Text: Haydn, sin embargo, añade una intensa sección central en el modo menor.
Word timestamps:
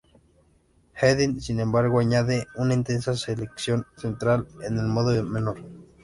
Haydn, 0.95 1.39
sin 1.39 1.59
embargo, 1.59 1.99
añade 1.99 2.47
una 2.55 2.73
intensa 2.73 3.15
sección 3.15 3.85
central 3.97 4.47
en 4.63 4.79
el 4.79 4.87
modo 4.87 5.21
menor. 5.23 5.59